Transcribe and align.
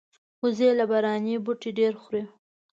وزې 0.41 0.69
له 0.79 0.85
باراني 0.91 1.35
بوټي 1.45 1.69
ډېر 1.79 1.93
خوري 2.01 2.23